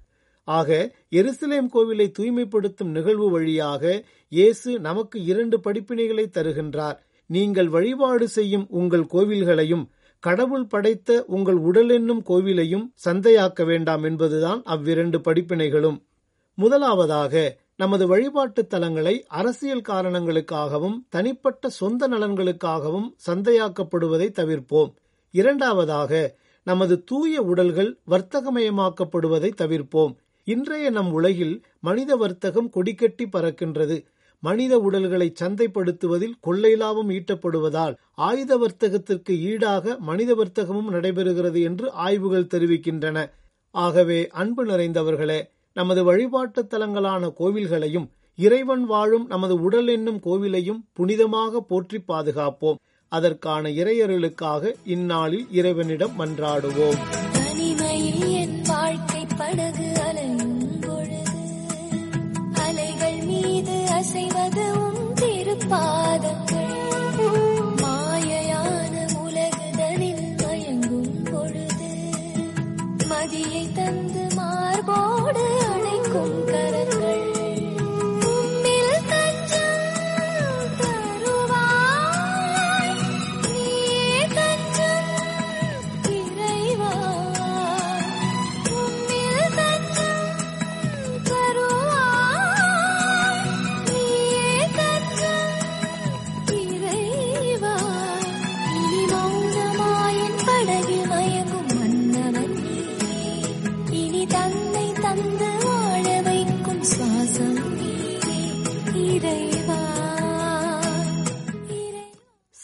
ஆக 0.48 0.70
எருசலேம் 1.12 1.70
கோவிலை 1.74 2.08
தூய்மைப்படுத்தும் 2.18 2.92
நிகழ்வு 2.92 3.28
வழியாக 3.30 3.84
இயேசு 4.32 4.80
நமக்கு 4.80 5.18
இரண்டு 5.24 5.58
படிப்பினைகளை 5.58 6.26
தருகின்றார். 6.38 6.98
நீங்கள் 7.30 7.68
வழிபாடு 7.68 8.28
செய்யும் 8.28 8.66
உங்கள் 8.70 9.06
கோவில்களையும் 9.14 9.86
கடவுள் 10.24 10.66
படைத்த 10.66 11.26
உங்கள் 11.28 11.60
உடல் 11.70 11.90
என்னும் 11.90 12.22
கோவிலையும் 12.30 12.86
சந்தையாக்க 13.06 13.66
வேண்டாம் 13.66 14.04
என்பதுதான் 14.04 14.62
அவ்விரண்டு 14.64 15.18
படிப்பினைகளும். 15.18 15.98
முதலாவதாக 16.58 17.34
நமது 17.76 18.08
வழிபாட்டு 18.08 18.62
தலங்களை 18.70 19.16
அரசியல் 19.40 19.88
காரணங்களுக்காகவும் 19.90 20.98
தனிப்பட்ட 21.10 21.70
சொந்த 21.70 22.08
நலன்களுக்காகவும் 22.08 23.10
சந்தையாக்கப்படுவதை 23.28 24.30
தவிர்ப்போம். 24.40 24.92
இரண்டாவதாக 25.34 26.12
நமது 26.68 26.96
தூய 27.04 27.42
உடல்கள் 27.42 27.92
வர்த்தகமயமாக்கப்படுவதை 28.10 29.52
தவிர்ப்போம். 29.62 30.16
இன்றைய 30.48 30.90
நம் 30.90 31.10
உலகில் 31.12 31.56
மனித 31.80 32.16
வர்த்தகம் 32.16 32.70
கொடிக்கட்டி 32.76 33.26
பறக்கின்றது. 33.32 33.98
மனித 34.44 34.74
உடல்களை 34.80 35.34
சந்தைப்படுத்துவதில் 35.40 36.36
கொள்ளை 36.40 36.76
லாபம் 36.76 37.10
ஈட்டப்படுவதால் 37.10 37.96
ஆயுத 38.16 38.58
வர்த்தகத்திற்கு 38.58 39.34
ஈடாக 39.50 39.98
மனித 40.00 40.36
வர்த்தகமும் 40.36 40.92
நடைபெறுகிறது 40.92 41.62
என்று 41.64 41.92
ஆய்வுகள் 41.92 42.50
தெரிவிக்கின்றன. 42.54 43.26
ஆகவே 43.76 44.28
அன்பு 44.28 44.66
நிறைந்தவர்களே 44.66 45.40
நமது 45.74 46.04
வழிபாட்டு 46.04 46.64
தலங்களான 46.64 47.34
கோவில்களையும் 47.40 48.08
இறைவன் 48.40 48.86
வாழும் 48.86 49.28
நமது 49.28 49.58
உடல் 49.62 49.88
என்னும் 49.88 50.24
கோவிலையும் 50.24 50.82
புனிதமாக 51.00 51.58
போற்றி 51.68 52.02
பாதுகாப்போம். 52.08 52.82
அதற்கான 53.12 53.70
இறையருளுக்காக 53.70 54.74
இந்நாளில் 54.86 55.48
இறைவனிடம் 55.52 56.16
மன்றாடுவோம். 56.20 57.00
far. 65.70 66.07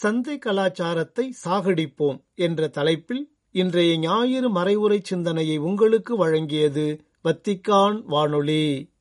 சந்தை 0.04 0.38
கலாச்சாரத்தை 0.38 1.36
சாகடிப்போம் 1.46 2.18
என்ற 2.36 2.68
தலைப்பில் 2.68 3.36
இன்றைய 3.52 3.98
ஞாயிறு 3.98 4.50
மறைவுரை 4.50 5.00
சிந்தனையை 5.04 5.58
உங்களுக்கு 5.58 6.28
வழங்கியது 6.28 7.00
வத்திக்கான் 7.24 8.02
வானொலி. 8.06 8.92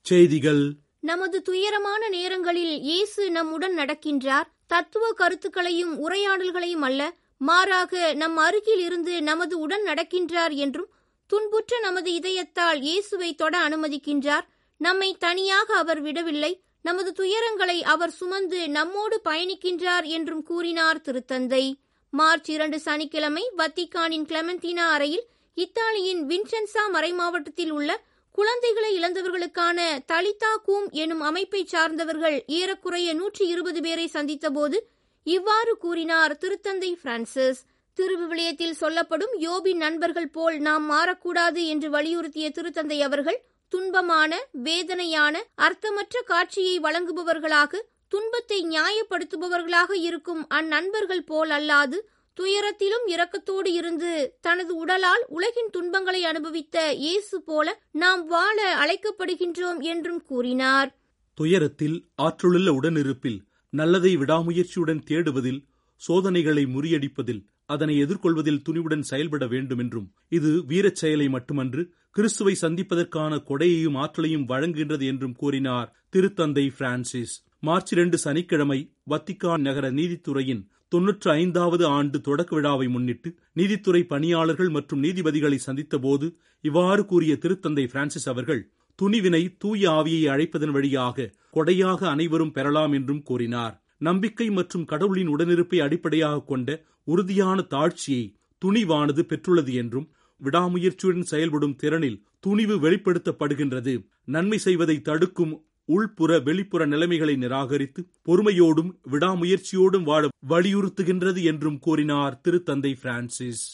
செய்திகள். 0.00 0.74
நமது 1.00 1.42
துயரமான 1.42 2.08
நேரங்களில் 2.08 2.80
இயேசு 2.80 3.30
நம்முடன் 3.30 3.76
நடக்கின்றார். 3.76 4.48
தத்துவ 4.66 5.12
கருத்துக்களையும் 5.12 6.08
உரையாடல்களையும் 6.08 6.82
அல்ல 6.82 7.14
மாறாக 7.38 8.14
நம் 8.14 8.36
அருகில் 8.36 8.80
இருந்து 8.80 9.22
நமது 9.22 9.58
உடன் 9.58 9.84
நடக்கின்றார் 9.86 10.54
என்றும் 10.54 10.90
துன்புற்ற 11.32 11.78
நமது 11.78 12.10
இதயத்தால் 12.12 12.80
இயேசுவை 12.80 13.28
தொட 13.34 13.54
அனுமதிக்கின்றார். 13.68 14.46
நம்மை 14.80 15.16
தனியாக 15.18 15.68
அவர் 15.74 16.00
விடவில்லை. 16.00 16.50
நமது 16.82 17.10
துயரங்களை 17.20 17.76
அவர் 17.92 18.10
சுமந்து 18.10 18.60
நம்மோடு 18.68 19.16
பயணிக்கின்றார் 19.28 20.06
என்றும் 20.16 20.42
கூறினார் 20.42 21.00
திருத்தந்தை. 21.06 21.64
மார்ச் 22.12 22.48
இரண்டு 22.48 22.78
சனிக்கிழமை 22.80 23.44
வத்திக்கானின் 23.58 24.26
கிளமந்தினா 24.30 24.86
அறையில் 24.96 25.24
இத்தாலியின் 25.56 26.22
வின்சென்சா 26.30 26.84
மறைமாவட்டத்தில் 26.92 27.70
உள்ள 27.70 27.90
குழந்தைகளை 28.38 28.90
இழந்தவர்களுக்கான 28.98 29.78
தலிதா 30.12 30.52
கூம் 30.66 30.90
எனும் 31.02 31.20
அமைப்பை 31.20 31.62
சார்ந்தவர்கள் 31.64 32.38
ஏறக்குறைய 32.58 33.08
நூற்றி 33.14 33.46
இருபது 33.46 33.80
பேரை 33.80 34.06
சந்தித்தபோது 34.12 34.78
இவ்வாறு 35.26 35.72
கூறினார் 35.76 36.34
திருத்தந்தை 36.42 36.92
பிரான்சிஸ். 37.02 37.62
திருவிவிலியத்தில் 37.96 38.70
சொல்லப்படும் 38.70 39.34
யோபின் 39.40 39.76
நண்பர்கள் 39.76 40.30
போல் 40.30 40.58
நாம் 40.58 40.90
மாறக்கூடாது 40.90 41.66
என்று 41.66 41.90
வலியுறுத்திய 41.90 42.50
திருத்தந்தை 42.50 43.02
அவர்கள் 43.02 43.44
துன்பமான 43.72 44.32
வேதனையான 44.52 45.44
அர்த்தமற்ற 45.54 46.22
காட்சியை 46.24 46.78
வழங்குபவர்களாக 46.78 47.82
துன்பத்தை 48.08 48.64
நியாயப்படுத்துபவர்களாக 48.64 49.92
இருக்கும் 49.92 50.48
அந்நண்பர்கள் 50.48 51.24
போல் 51.24 51.50
அல்லாது 51.50 51.98
துயரத்திலும் 52.38 53.06
இரக்கத்தோடு 53.06 53.66
இருந்து 53.66 54.36
தனது 54.40 54.76
உடலால் 54.76 55.24
உலகின் 55.28 55.70
துன்பங்களை 55.70 56.24
அனுபவித்த 56.24 56.92
இயேசு 56.94 57.42
போல 57.42 57.80
நாம் 57.92 58.26
வாழ 58.26 58.76
அழைக்கப்படுகின்றோம் 58.76 59.80
என்றும் 59.82 60.22
கூறினார். 60.24 60.96
துயரத்தில் 61.34 62.06
ஆற்றலுள்ள 62.22 62.68
உடனிருப்பில் 62.70 63.40
நல்லதை 63.70 64.16
விடாமுயற்சியுடன் 64.16 65.02
தேடுவதில் 65.04 65.60
சோதனைகளை 66.00 66.64
முறியடிப்பதில் 66.64 67.42
அதனை 67.74 67.94
எதிர்கொள்வதில் 68.04 68.64
துணிவுடன் 68.66 69.08
செயல்பட 69.10 69.44
வேண்டும் 69.46 69.78
என்றும் 69.78 70.08
இது 70.38 70.50
வீரச் 70.64 71.00
செயலை 71.02 71.28
மட்டுமன்று 71.28 71.82
கிறிஸ்துவை 72.16 72.54
சந்திப்பதற்கான 72.60 73.32
கொடையையும் 73.48 73.96
ஆற்றலையும் 73.96 74.48
வழங்குகின்றது 74.48 75.04
என்றும் 75.12 75.36
கூறினார் 75.36 75.88
திருத்தந்தை 76.14 76.66
பிரான்சிஸ். 76.78 77.34
மார்ச் 77.62 77.92
இரண்டு 77.94 78.16
சனிக்கிழமை 78.18 78.78
வத்திக்கான் 79.10 79.64
நகர 79.66 79.86
நீதித்துறையின் 79.90 80.62
தொன்னூற்று 80.92 81.28
ஐந்தாவது 81.32 81.84
ஆண்டு 81.98 82.18
தொடக்க 82.20 82.52
விழாவை 82.56 82.86
முன்னிட்டு 82.94 83.28
நீதித்துறை 83.52 84.02
பணியாளர்கள் 84.04 84.70
மற்றும் 84.76 85.02
நீதிபதிகளை 85.02 85.58
சந்தித்தபோது 85.66 86.26
இவ்வாறு 86.64 87.02
கூறிய 87.04 87.34
திருத்தந்தை 87.44 87.84
பிரான்சிஸ் 87.92 88.28
அவர்கள் 88.28 88.62
துணிவினை 88.98 89.42
தூய 89.58 89.90
ஆவியை 89.90 90.24
அழைப்பதன் 90.32 90.74
வழியாக 90.76 91.30
கொடையாக 91.56 92.00
அனைவரும் 92.14 92.52
பெறலாம் 92.52 92.92
என்றும் 92.92 93.22
கூறினார். 93.22 93.74
நம்பிக்கை 94.00 94.46
மற்றும் 94.50 94.84
கடவுளின் 94.84 95.30
உடனிருப்பை 95.34 95.78
அடிப்படையாக 95.86 96.44
கொண்ட 96.50 96.68
உறுதியான 97.08 97.62
தாழ்ச்சியை 97.62 98.24
துணிவானது 98.62 99.22
பெற்றுள்ளது 99.22 99.72
என்றும் 99.74 100.08
விடாமுயற்சியுடன் 100.40 101.22
செயல்படும் 101.22 101.76
திறனில் 101.82 102.22
துணிவு 102.40 102.76
வெளிப்படுத்தப்படுகின்றது. 102.76 103.94
நன்மை 104.24 104.58
செய்வதை 104.58 104.96
தடுக்கும் 105.00 105.52
உள்புற 105.88 106.42
வெளிப்புற 106.42 106.82
நிலைமைகளை 106.86 107.34
நிராகரித்து 107.36 108.00
பொறுமையோடும் 108.28 108.90
விடாமுயற்சியோடும் 109.10 110.02
வாழ 110.02 110.28
வலியுறுத்துகின்றது 110.48 111.40
என்றும் 111.42 111.78
கூறினார் 111.78 112.40
திருத்தந்தை 112.44 112.92
பிரான்சிஸ். 113.02 113.64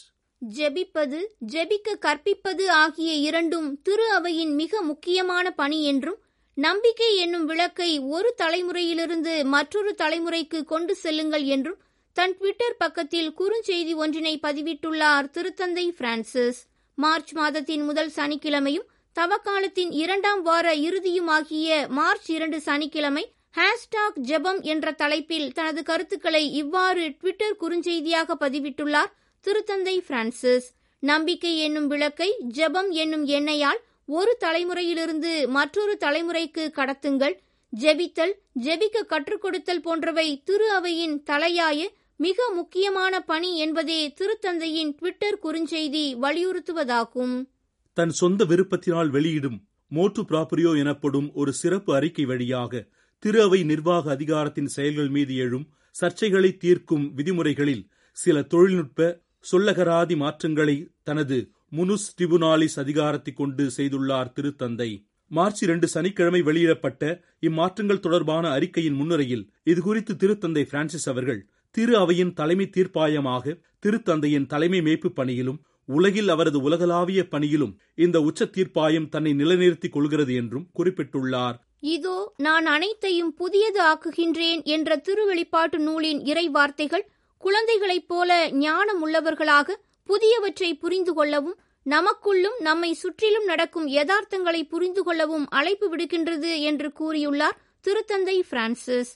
ஜெபிப்பது 0.41 1.19
ஜெபிக்க 1.51 1.97
கற்பிப்பது 1.99 2.65
ஆகிய 2.83 3.13
இரண்டும் 3.13 3.69
திரு 3.81 4.07
அவையின் 4.11 4.53
மிக 4.55 4.81
முக்கியமான 4.81 5.51
பணி 5.51 5.79
என்றும் 5.83 6.19
நம்பிக்கை 6.57 7.09
என்னும் 7.17 7.45
விளக்கை 7.45 7.99
ஒரு 7.99 8.33
தலைமுறையிலிருந்து 8.37 9.45
மற்றொரு 9.45 9.95
தலைமுறைக்கு 9.97 10.63
கொண்டு 10.63 10.95
செல்லுங்கள் 10.95 11.45
என்றும் 11.45 11.79
தன் 12.13 12.33
ட்விட்டர் 12.37 12.75
பக்கத்தில் 12.77 13.33
குறுஞ்செய்தி 13.37 13.93
ஒன்றினை 13.95 14.39
பதிவிட்டுள்ளார் 14.43 15.27
திருத்தந்தை 15.35 15.83
பிரான்சிஸ். 15.89 16.59
மார்ச் 16.97 17.33
மாதத்தின் 17.33 17.83
முதல் 17.83 18.11
சனிக்கிழமையும் 18.15 18.87
தவக்காலத்தின் 19.15 19.91
இரண்டாம் 19.91 20.41
வார 20.41 20.75
இறுதியுமாகிய 20.75 21.87
மார்ச் 21.89 22.29
இரண்டு 22.29 22.59
சனிக்கிழமை 22.61 23.23
ஹேஷ்டாக் 23.57 24.17
ஜெபம் 24.21 24.61
என்ற 24.61 24.91
தலைப்பில் 24.91 25.51
தனது 25.51 25.83
கருத்துக்களை 25.83 26.43
இவ்வாறு 26.53 27.05
ட்விட்டர் 27.09 27.57
குறுஞ்செய்தியாக 27.59 28.37
பதிவிட்டுள்ளார் 28.39 29.13
திருத்தந்தை 29.45 29.95
பிரான்சிஸ். 30.07 30.67
நம்பிக்கை 30.99 31.57
என்னும் 31.57 31.87
விளக்கை 31.87 32.29
ஜெபம் 32.53 32.89
என்னும் 32.89 33.25
எண்ணெயால் 33.25 33.81
ஒரு 34.05 34.37
தலைமுறையிலிருந்து 34.39 35.47
மற்றொரு 35.47 35.97
தலைமுறைக்கு 35.99 36.65
கடத்துங்கள். 36.79 37.35
ஜெபித்தல் 37.73 38.33
ஜெபிக்க 38.63 39.05
கற்றுக் 39.05 39.41
கொடுத்தல் 39.41 39.81
போன்றவை 39.81 40.41
திரு 40.43 40.71
அவையின் 40.71 41.23
தலையாய 41.23 41.87
மிக 42.15 42.49
முக்கியமான 42.55 43.19
பணி 43.19 43.57
என்பதே 43.57 44.13
திருத்தந்தையின் 44.19 44.95
ட்விட்டர் 44.95 45.39
குறுஞ்செய்தி 45.43 46.15
வலியுறுத்துவதாகும். 46.21 47.47
தன் 47.93 48.09
சொந்த 48.09 48.45
விருப்பத்தினால் 48.45 49.09
வெளியிடும் 49.09 49.67
மோட்டு 49.87 50.21
ப்ராப்பரியோ 50.21 50.77
எனப்படும் 50.77 51.33
ஒரு 51.33 51.53
சிறப்பு 51.53 51.95
அறிக்கை 51.95 52.25
வழியாக 52.25 52.87
திரு 53.19 53.41
அவை 53.41 53.63
நிர்வாக 53.63 54.11
அதிகாரத்தின் 54.11 54.67
செயல்கள் 54.67 55.09
மீது 55.09 55.35
எழும் 55.35 55.69
சர்ச்சைகளை 56.01 56.57
தீர்க்கும் 56.57 57.13
விதிமுறைகளில் 57.15 57.89
சில 58.11 58.41
தொழில்நுட்ப 58.41 59.25
சொல்லகராதி 59.51 60.15
மாற்றங்களை 60.17 60.89
தனது 61.03 61.51
முனுஸ் 61.69 62.15
டிபுனாலிஸ் 62.21 62.79
அதிகாரத்தை 62.79 63.33
கொண்டு 63.33 63.71
செய்துள்ளார் 63.77 64.33
திருத்தந்தை 64.33 65.08
மார்ச் 65.31 65.63
இரண்டு 65.63 65.87
சனிக்கிழமை 65.87 66.41
வெளியிடப்பட்ட 66.41 67.03
இம்மாற்றங்கள் 67.41 67.99
தொடர்பான 67.99 68.49
அறிக்கையின் 68.49 68.93
முன்னுரையில் 68.93 69.49
இதுகுறித்து 69.65 70.13
திருத்தந்தை 70.15 70.63
பிரான்சிஸ் 70.63 71.09
அவர்கள் 71.09 71.41
திரு 71.75 71.97
அவையின் 71.97 72.33
தலைமை 72.33 72.69
தீர்ப்பாயமாக 72.69 73.55
திருத்தந்தையின் 73.85 74.45
தலைமை 74.45 74.79
மேய்ப்பு 74.79 75.09
பணியிலும் 75.09 75.59
உலகில் 75.89 76.29
அவரது 76.29 76.61
உலகளாவிய 76.61 77.27
பணியிலும் 77.27 77.73
இந்த 77.95 78.21
உச்ச 78.21 78.45
தீர்ப்பாயம் 78.45 79.09
தன்னை 79.09 79.33
நிலைநிறுத்திக் 79.33 79.91
கொள்கிறது 79.91 80.33
என்றும் 80.33 80.67
குறிப்பிட்டுள்ளார். 80.79 81.55
இதோ 81.79 82.33
நான் 82.37 82.65
அனைத்தையும் 82.65 83.33
புதியது 83.33 83.81
ஆக்குகின்றேன் 83.83 84.63
என்ற 84.63 84.97
திருவெளிப்பாட்டு 84.97 85.77
நூலின் 85.77 86.21
இறை 86.25 86.49
வார்த்தைகள் 86.49 87.09
குழந்தைகளைப் 87.43 88.07
போல 88.07 88.49
ஞானம் 88.51 89.07
உள்ளவர்களாக 89.07 89.77
புதியவற்றை 90.09 90.73
புரிந்து 90.79 91.13
கொள்ளவும் 91.13 91.57
நமக்குள்ளும் 91.89 92.57
நம்மை 92.59 92.93
சுற்றிலும் 92.93 93.45
நடக்கும் 93.45 93.87
யதார்த்தங்களை 93.87 94.61
புரிந்து 94.67 95.03
கொள்ளவும் 95.03 95.45
அழைப்பு 95.49 95.87
விடுக்கின்றது 95.95 96.51
என்று 96.59 96.87
கூறியுள்ளார் 96.99 97.57
திருத்தந்தை 97.85 98.37
பிரான்சிஸ். 98.49 99.11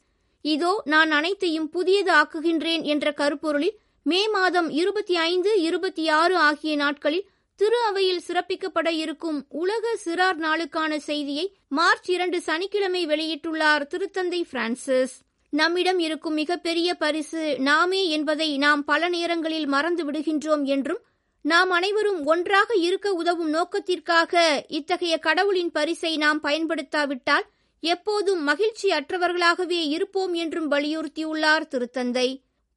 இதோ 0.45 0.71
நான் 0.85 1.11
அனைத்தையும் 1.11 1.69
புதியது 1.69 2.11
ஆக்குகின்றேன் 2.13 2.83
என்ற 2.83 3.11
கருப்பொருளில் 3.11 3.75
மே 4.05 4.21
மாதம் 4.27 4.69
இருபத்தி 4.69 5.15
ஐந்து 5.15 5.51
இருபத்தி 5.61 6.05
ஆறு 6.09 6.35
ஆகிய 6.37 6.75
நாட்களில் 6.75 7.27
திரு 7.59 7.79
அவையில் 7.81 8.23
சிறப்பிக்கப்பட 8.27 8.89
இருக்கும் 8.93 9.39
உலக 9.49 9.93
சிறார் 10.05 10.39
நாளுக்கான 10.39 10.95
செய்தியை 11.09 11.45
மார்ச் 11.69 12.09
இரண்டு 12.09 12.41
சனிக்கிழமை 12.41 13.03
வெளியிட்டுள்ளார் 13.05 13.85
திருத்தந்தை 13.93 14.41
பிரான்சிஸ். 14.51 15.15
நம்மிடம் 15.53 15.99
இருக்கும் 15.99 16.33
மிகப்பெரிய 16.33 16.89
பரிசு 16.95 17.43
நாமே 17.59 18.01
என்பதை 18.09 18.57
நாம் 18.57 18.83
பல 18.83 19.09
நேரங்களில் 19.09 19.67
மறந்து 19.67 20.11
விடுகின்றோம் 20.11 20.63
என்றும் 20.75 21.01
நாம் 21.45 21.69
அனைவரும் 21.69 22.25
ஒன்றாக 22.25 22.75
இருக்க 22.75 23.13
உதவும் 23.13 23.49
நோக்கத்திற்காக 23.49 24.33
இத்தகைய 24.67 25.17
கடவுளின் 25.17 25.71
பரிசை 25.71 26.17
நாம் 26.17 26.43
பயன்படுத்தாவிட்டால் 26.43 27.45
எப்போதும் 27.79 28.43
மகிழ்ச்சி 28.43 28.89
அற்றவர்களாகவே 28.89 29.81
இருப்போம் 29.87 30.33
என்றும் 30.33 30.71
வலியுறுத்தியுள்ளார் 30.71 31.65
திருத்தந்தை. 31.71 32.27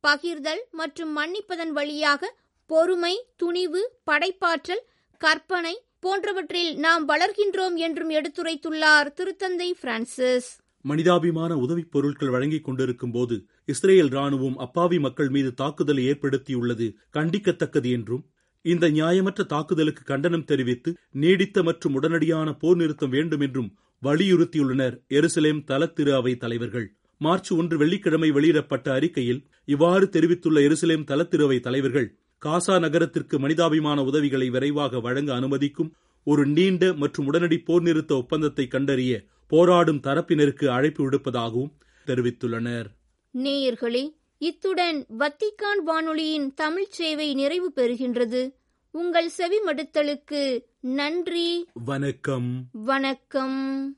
பகிர்தல் 0.05 0.63
மற்றும் 0.71 1.17
மன்னிப்பதன் 1.17 1.73
வழியாக 1.73 2.35
பொறுமை 2.67 3.15
துணிவு 3.37 3.83
படைப்பாற்றல் 4.05 4.85
கற்பனை 5.21 5.75
போன்றவற்றில் 6.01 6.77
நாம் 6.77 7.09
வளர்கின்றோம் 7.09 7.77
என்றும் 7.77 8.11
எடுத்துரைத்துள்ளார் 8.11 9.09
திருத்தந்தை 9.17 9.71
பிரான்சிஸ். 9.81 10.49
மனிதாபிமான 10.81 11.57
உதவிப் 11.57 11.91
பொருட்கள் 11.91 12.29
வழங்கிக் 12.29 12.65
கொண்டிருக்கும் 12.65 13.11
போது 13.11 13.37
இஸ்ரேல் 13.65 14.09
ராணுவம் 14.09 14.57
அப்பாவி 14.57 14.99
மக்கள் 14.99 15.29
மீது 15.29 15.55
தாக்குதலை 15.55 16.07
ஏற்படுத்தியுள்ளது 16.07 16.87
கண்டிக்கத்தக்கது 17.13 17.91
என்றும் 17.91 18.25
இந்த 18.67 18.85
நியாயமற்ற 18.91 19.47
தாக்குதலுக்கு 19.47 20.03
கண்டனம் 20.05 20.45
தெரிவித்து 20.45 20.91
நீடித்த 21.23 21.63
மற்றும் 21.63 21.97
உடனடியான 21.99 22.49
போர் 22.59 22.77
நிறுத்தம் 22.77 23.09
வேண்டும் 23.09 23.41
என்றும் 23.41 23.71
வலியுறுத்தியுள்ளனர் 24.03 24.97
எருசலேம் 25.09 25.61
தல 25.65 25.87
திரு 25.87 26.13
அவை 26.15 26.33
தலைவர்கள். 26.37 26.87
மார்ச் 27.21 27.51
ஒன்று 27.53 27.77
வெள்ளிக்கிழமை 27.79 28.31
வெளியிடப்பட்ட 28.31 28.87
அறிக்கையில் 28.93 29.41
இவ்வாறு 29.65 30.07
தெரிவித்துள்ள 30.09 30.61
எருசலேம் 30.61 31.05
தல 31.05 31.25
திரு 31.25 31.45
அவை 31.45 31.59
தலைவர்கள் 31.61 32.09
காசா 32.43 32.75
நகரத்திற்கு 32.79 33.37
மனிதாபிமான 33.39 33.99
உதவிகளை 34.03 34.49
விரைவாக 34.51 35.01
வழங்க 35.01 35.31
அனுமதிக்கும் 35.39 35.93
ஒரு 36.27 36.47
நீண்ட 36.47 36.93
மற்றும் 36.95 37.27
உடனடி 37.27 37.59
போர் 37.59 37.83
நிறுத்த 37.83 38.13
ஒப்பந்தத்தை 38.17 38.67
கண்டறிய 38.67 39.15
போராடும் 39.53 40.01
தரப்பினருக்கு 40.07 40.67
அழைப்பு 40.77 41.01
விடுப்பதாகவும் 41.05 41.73
தெரிவித்துள்ளனர். 42.07 42.89
நேயர்களே 43.35 44.05
இத்துடன் 44.39 45.07
வத்திக்கான் 45.19 45.83
வானொலியின் 45.85 46.55
தமிழ்ச் 46.55 46.93
சேவை 46.93 47.35
நிறைவு 47.35 47.73
பெறுகின்றது. 47.77 48.53
உங்கள் 48.91 49.31
செவிமடுத்தலுக்கு 49.37 50.65
நன்றி. 50.81 51.67
வணக்கம். 51.73 52.65
வணக்கம். 52.73 53.97